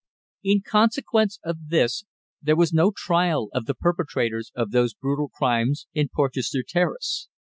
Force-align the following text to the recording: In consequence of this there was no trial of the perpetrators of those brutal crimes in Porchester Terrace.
In 0.43 0.63
consequence 0.65 1.37
of 1.45 1.57
this 1.67 2.05
there 2.41 2.55
was 2.55 2.73
no 2.73 2.89
trial 2.91 3.49
of 3.53 3.67
the 3.67 3.75
perpetrators 3.75 4.51
of 4.55 4.71
those 4.71 4.95
brutal 4.95 5.29
crimes 5.29 5.85
in 5.93 6.09
Porchester 6.11 6.63
Terrace. 6.67 7.27